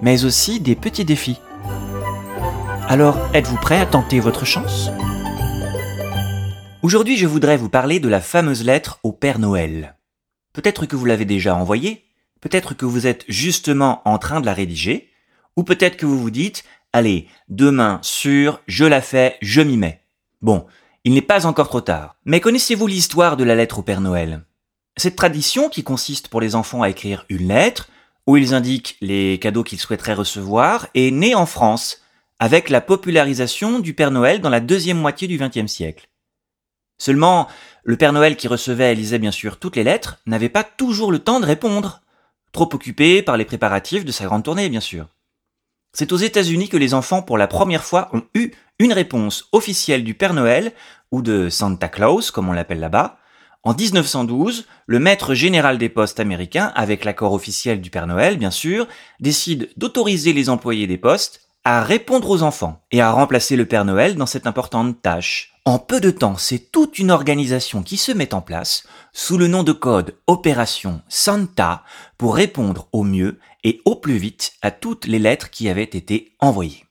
mais 0.00 0.24
aussi 0.24 0.60
des 0.60 0.74
petits 0.74 1.04
défis. 1.04 1.40
Alors, 2.88 3.18
êtes-vous 3.34 3.56
prêt 3.56 3.80
à 3.80 3.86
tenter 3.86 4.20
votre 4.20 4.44
chance? 4.44 4.90
Aujourd'hui, 6.82 7.16
je 7.16 7.26
voudrais 7.26 7.56
vous 7.56 7.68
parler 7.68 7.98
de 7.98 8.08
la 8.08 8.20
fameuse 8.20 8.64
lettre 8.64 9.00
au 9.02 9.12
Père 9.12 9.38
Noël. 9.38 9.96
Peut-être 10.52 10.86
que 10.86 10.96
vous 10.96 11.04
l'avez 11.04 11.24
déjà 11.24 11.56
envoyée, 11.56 12.04
peut-être 12.40 12.74
que 12.74 12.84
vous 12.84 13.06
êtes 13.06 13.24
justement 13.28 14.02
en 14.04 14.18
train 14.18 14.40
de 14.40 14.46
la 14.46 14.54
rédiger, 14.54 15.10
ou 15.56 15.64
peut-être 15.64 15.96
que 15.96 16.06
vous 16.06 16.18
vous 16.18 16.30
dites, 16.30 16.64
allez, 16.92 17.26
demain, 17.48 17.98
sûr, 18.02 18.60
je 18.66 18.84
la 18.84 19.00
fais, 19.00 19.36
je 19.42 19.60
m'y 19.62 19.76
mets. 19.76 20.02
Bon, 20.42 20.66
il 21.04 21.14
n'est 21.14 21.22
pas 21.22 21.46
encore 21.46 21.68
trop 21.68 21.80
tard. 21.80 22.16
Mais 22.24 22.40
connaissez-vous 22.40 22.86
l'histoire 22.86 23.36
de 23.36 23.44
la 23.44 23.54
lettre 23.54 23.80
au 23.80 23.82
Père 23.82 24.00
Noël? 24.00 24.44
Cette 24.96 25.16
tradition 25.16 25.68
qui 25.68 25.82
consiste 25.82 26.28
pour 26.28 26.40
les 26.40 26.54
enfants 26.54 26.82
à 26.82 26.88
écrire 26.88 27.26
une 27.28 27.48
lettre, 27.48 27.88
où 28.26 28.36
ils 28.36 28.54
indiquent 28.54 28.96
les 29.00 29.38
cadeaux 29.38 29.62
qu'ils 29.62 29.80
souhaiteraient 29.80 30.14
recevoir, 30.14 30.88
est 30.94 31.10
née 31.10 31.34
en 31.34 31.46
France, 31.46 32.02
avec 32.38 32.68
la 32.68 32.80
popularisation 32.80 33.78
du 33.78 33.94
Père 33.94 34.10
Noël 34.10 34.40
dans 34.40 34.50
la 34.50 34.60
deuxième 34.60 34.98
moitié 34.98 35.28
du 35.28 35.38
XXe 35.38 35.70
siècle. 35.70 36.08
Seulement, 36.98 37.46
le 37.84 37.96
Père 37.96 38.12
Noël 38.12 38.36
qui 38.36 38.48
recevait 38.48 38.92
et 38.92 38.94
lisait 38.94 39.18
bien 39.18 39.30
sûr 39.30 39.58
toutes 39.58 39.76
les 39.76 39.84
lettres 39.84 40.18
n'avait 40.26 40.48
pas 40.48 40.64
toujours 40.64 41.12
le 41.12 41.18
temps 41.18 41.40
de 41.40 41.46
répondre, 41.46 42.00
trop 42.52 42.68
occupé 42.72 43.22
par 43.22 43.36
les 43.36 43.44
préparatifs 43.44 44.04
de 44.04 44.12
sa 44.12 44.24
grande 44.24 44.44
tournée 44.44 44.68
bien 44.68 44.80
sûr. 44.80 45.06
C'est 45.92 46.12
aux 46.12 46.16
États-Unis 46.16 46.68
que 46.68 46.76
les 46.76 46.94
enfants 46.94 47.22
pour 47.22 47.38
la 47.38 47.46
première 47.46 47.84
fois 47.84 48.10
ont 48.12 48.22
eu 48.34 48.50
une 48.78 48.92
réponse 48.92 49.48
officielle 49.52 50.04
du 50.04 50.14
Père 50.14 50.34
Noël, 50.34 50.72
ou 51.10 51.22
de 51.22 51.48
Santa 51.48 51.88
Claus 51.88 52.30
comme 52.30 52.48
on 52.48 52.52
l'appelle 52.52 52.80
là-bas. 52.80 53.18
En 53.66 53.74
1912, 53.74 54.64
le 54.86 55.00
maître 55.00 55.34
général 55.34 55.76
des 55.76 55.88
postes 55.88 56.20
américains, 56.20 56.70
avec 56.76 57.04
l'accord 57.04 57.32
officiel 57.32 57.80
du 57.80 57.90
Père 57.90 58.06
Noël 58.06 58.36
bien 58.36 58.52
sûr, 58.52 58.86
décide 59.18 59.70
d'autoriser 59.76 60.32
les 60.32 60.48
employés 60.48 60.86
des 60.86 60.98
postes 60.98 61.48
à 61.64 61.82
répondre 61.82 62.30
aux 62.30 62.44
enfants 62.44 62.80
et 62.92 63.00
à 63.00 63.10
remplacer 63.10 63.56
le 63.56 63.66
Père 63.66 63.84
Noël 63.84 64.14
dans 64.14 64.26
cette 64.26 64.46
importante 64.46 65.02
tâche. 65.02 65.52
En 65.64 65.80
peu 65.80 65.98
de 65.98 66.12
temps, 66.12 66.36
c'est 66.36 66.70
toute 66.70 67.00
une 67.00 67.10
organisation 67.10 67.82
qui 67.82 67.96
se 67.96 68.12
met 68.12 68.34
en 68.34 68.40
place 68.40 68.84
sous 69.12 69.36
le 69.36 69.48
nom 69.48 69.64
de 69.64 69.72
code 69.72 70.14
Opération 70.28 71.02
Santa 71.08 71.82
pour 72.18 72.36
répondre 72.36 72.86
au 72.92 73.02
mieux 73.02 73.40
et 73.64 73.80
au 73.84 73.96
plus 73.96 74.16
vite 74.16 74.52
à 74.62 74.70
toutes 74.70 75.08
les 75.08 75.18
lettres 75.18 75.50
qui 75.50 75.68
avaient 75.68 75.82
été 75.82 76.36
envoyées. 76.38 76.85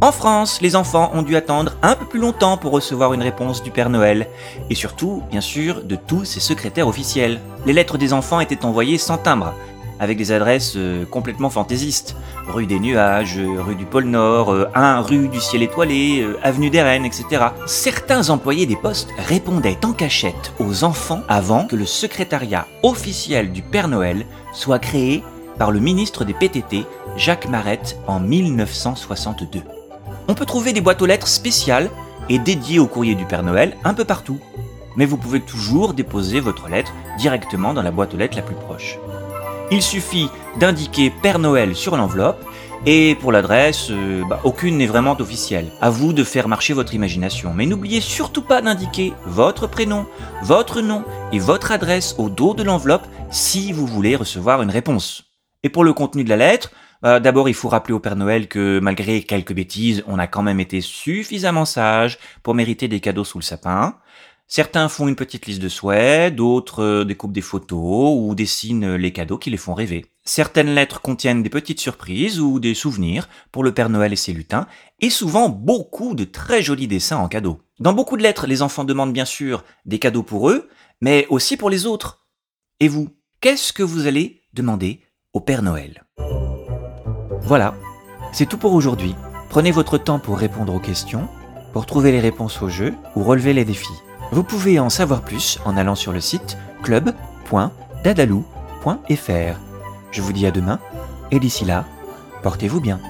En 0.00 0.12
France, 0.12 0.60
les 0.60 0.76
enfants 0.76 1.10
ont 1.12 1.22
dû 1.22 1.34
attendre 1.34 1.72
un 1.82 1.96
peu 1.96 2.04
plus 2.04 2.20
longtemps 2.20 2.56
pour 2.56 2.70
recevoir 2.70 3.14
une 3.14 3.22
réponse 3.22 3.64
du 3.64 3.72
Père 3.72 3.90
Noël, 3.90 4.28
et 4.70 4.76
surtout, 4.76 5.24
bien 5.28 5.40
sûr, 5.40 5.82
de 5.82 5.96
tous 5.96 6.24
ses 6.24 6.38
secrétaires 6.38 6.86
officiels. 6.86 7.40
Les 7.66 7.72
lettres 7.72 7.98
des 7.98 8.12
enfants 8.12 8.38
étaient 8.38 8.64
envoyées 8.64 8.96
sans 8.96 9.18
timbre, 9.18 9.54
avec 9.98 10.16
des 10.16 10.30
adresses 10.30 10.74
euh, 10.76 11.04
complètement 11.04 11.50
fantaisistes. 11.50 12.14
Rue 12.46 12.66
des 12.66 12.78
Nuages, 12.78 13.38
euh, 13.38 13.60
rue 13.60 13.74
du 13.74 13.86
pôle 13.86 14.04
Nord, 14.04 14.54
1 14.72 14.98
euh, 14.98 15.00
rue 15.00 15.26
du 15.26 15.40
Ciel 15.40 15.64
étoilé, 15.64 16.24
avenue 16.44 16.70
des 16.70 16.80
Rennes, 16.80 17.04
etc. 17.04 17.46
Certains 17.66 18.30
employés 18.30 18.66
des 18.66 18.76
postes 18.76 19.10
répondaient 19.18 19.84
en 19.84 19.92
cachette 19.92 20.52
aux 20.60 20.84
enfants 20.84 21.22
avant 21.28 21.66
que 21.66 21.74
le 21.74 21.86
secrétariat 21.86 22.68
officiel 22.84 23.50
du 23.50 23.62
Père 23.62 23.88
Noël 23.88 24.26
soit 24.52 24.78
créé 24.78 25.24
par 25.58 25.72
le 25.72 25.80
ministre 25.80 26.24
des 26.24 26.34
PTT, 26.34 26.84
Jacques 27.16 27.48
Marette, 27.48 27.98
en 28.06 28.20
1962. 28.20 29.77
On 30.30 30.34
peut 30.34 30.44
trouver 30.44 30.74
des 30.74 30.82
boîtes 30.82 31.00
aux 31.00 31.06
lettres 31.06 31.26
spéciales 31.26 31.90
et 32.28 32.38
dédiées 32.38 32.78
au 32.78 32.86
courrier 32.86 33.14
du 33.14 33.24
Père 33.24 33.42
Noël 33.42 33.78
un 33.82 33.94
peu 33.94 34.04
partout. 34.04 34.38
Mais 34.94 35.06
vous 35.06 35.16
pouvez 35.16 35.40
toujours 35.40 35.94
déposer 35.94 36.38
votre 36.38 36.68
lettre 36.68 36.92
directement 37.18 37.72
dans 37.72 37.82
la 37.82 37.90
boîte 37.90 38.12
aux 38.12 38.18
lettres 38.18 38.36
la 38.36 38.42
plus 38.42 38.54
proche. 38.54 38.98
Il 39.70 39.80
suffit 39.80 40.28
d'indiquer 40.60 41.10
Père 41.10 41.38
Noël 41.38 41.74
sur 41.74 41.96
l'enveloppe 41.96 42.44
et 42.84 43.16
pour 43.20 43.32
l'adresse, 43.32 43.88
euh, 43.90 44.22
bah, 44.28 44.38
aucune 44.44 44.76
n'est 44.76 44.86
vraiment 44.86 45.16
officielle. 45.18 45.72
À 45.80 45.88
vous 45.88 46.12
de 46.12 46.24
faire 46.24 46.46
marcher 46.46 46.74
votre 46.74 46.92
imagination. 46.92 47.54
Mais 47.54 47.64
n'oubliez 47.64 48.02
surtout 48.02 48.42
pas 48.42 48.60
d'indiquer 48.60 49.14
votre 49.24 49.66
prénom, 49.66 50.04
votre 50.42 50.82
nom 50.82 51.04
et 51.32 51.38
votre 51.38 51.72
adresse 51.72 52.14
au 52.18 52.28
dos 52.28 52.52
de 52.52 52.62
l'enveloppe 52.62 53.06
si 53.30 53.72
vous 53.72 53.86
voulez 53.86 54.14
recevoir 54.14 54.60
une 54.60 54.70
réponse. 54.70 55.24
Et 55.62 55.70
pour 55.70 55.84
le 55.84 55.94
contenu 55.94 56.22
de 56.22 56.28
la 56.28 56.36
lettre, 56.36 56.70
bah, 57.02 57.20
d'abord 57.20 57.48
il 57.48 57.54
faut 57.54 57.68
rappeler 57.68 57.94
au 57.94 58.00
Père 58.00 58.16
Noël 58.16 58.48
que 58.48 58.80
malgré 58.80 59.22
quelques 59.22 59.54
bêtises, 59.54 60.02
on 60.06 60.18
a 60.18 60.26
quand 60.26 60.42
même 60.42 60.60
été 60.60 60.80
suffisamment 60.80 61.64
sage 61.64 62.18
pour 62.42 62.54
mériter 62.54 62.88
des 62.88 63.00
cadeaux 63.00 63.24
sous 63.24 63.38
le 63.38 63.44
sapin. 63.44 63.96
Certains 64.50 64.88
font 64.88 65.08
une 65.08 65.14
petite 65.14 65.44
liste 65.44 65.60
de 65.60 65.68
souhaits, 65.68 66.34
d'autres 66.34 66.82
euh, 66.82 67.04
découpent 67.04 67.34
des 67.34 67.42
photos 67.42 68.16
ou 68.16 68.34
dessinent 68.34 68.94
les 68.94 69.12
cadeaux 69.12 69.36
qui 69.36 69.50
les 69.50 69.58
font 69.58 69.74
rêver. 69.74 70.06
Certaines 70.24 70.74
lettres 70.74 71.02
contiennent 71.02 71.42
des 71.42 71.50
petites 71.50 71.80
surprises 71.80 72.40
ou 72.40 72.58
des 72.58 72.72
souvenirs 72.72 73.28
pour 73.52 73.62
le 73.62 73.74
Père 73.74 73.90
Noël 73.90 74.12
et 74.12 74.16
ses 74.16 74.32
lutins, 74.32 74.66
et 75.00 75.10
souvent 75.10 75.50
beaucoup 75.50 76.14
de 76.14 76.24
très 76.24 76.62
jolis 76.62 76.88
dessins 76.88 77.18
en 77.18 77.28
cadeau. 77.28 77.60
Dans 77.78 77.92
beaucoup 77.92 78.16
de 78.16 78.22
lettres, 78.22 78.46
les 78.46 78.62
enfants 78.62 78.84
demandent 78.84 79.12
bien 79.12 79.26
sûr 79.26 79.64
des 79.84 79.98
cadeaux 79.98 80.22
pour 80.22 80.48
eux, 80.48 80.68
mais 81.02 81.26
aussi 81.28 81.58
pour 81.58 81.68
les 81.68 81.86
autres. 81.86 82.26
Et 82.80 82.88
vous, 82.88 83.10
qu'est-ce 83.42 83.74
que 83.74 83.82
vous 83.82 84.06
allez 84.06 84.40
demander 84.54 85.02
au 85.34 85.40
Père 85.40 85.62
Noël? 85.62 86.04
Voilà, 87.48 87.74
c'est 88.30 88.44
tout 88.44 88.58
pour 88.58 88.74
aujourd'hui. 88.74 89.16
Prenez 89.48 89.70
votre 89.70 89.96
temps 89.96 90.18
pour 90.18 90.36
répondre 90.36 90.74
aux 90.74 90.80
questions, 90.80 91.26
pour 91.72 91.86
trouver 91.86 92.12
les 92.12 92.20
réponses 92.20 92.60
au 92.60 92.68
jeu 92.68 92.92
ou 93.16 93.22
relever 93.22 93.54
les 93.54 93.64
défis. 93.64 94.02
Vous 94.32 94.42
pouvez 94.42 94.78
en 94.78 94.90
savoir 94.90 95.22
plus 95.22 95.58
en 95.64 95.78
allant 95.78 95.94
sur 95.94 96.12
le 96.12 96.20
site 96.20 96.58
club.dadalou.fr. 96.82 99.60
Je 100.10 100.20
vous 100.20 100.32
dis 100.34 100.46
à 100.46 100.50
demain, 100.50 100.78
et 101.30 101.40
d'ici 101.40 101.64
là, 101.64 101.86
portez-vous 102.42 102.82
bien. 102.82 103.00